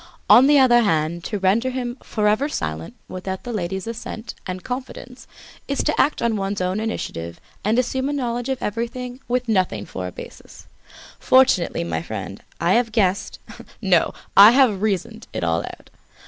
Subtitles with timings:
[0.31, 5.27] On the other hand, to render him forever silent without the lady's assent and confidence
[5.67, 9.85] is to act on one's own initiative and assumes a knowledge of everything with nothing
[9.85, 10.65] for a basis.
[11.19, 13.37] Fortunately, my friend, I have guessed,
[13.79, 15.91] no, I have reasoned it all out.